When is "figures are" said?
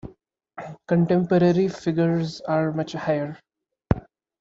1.67-2.71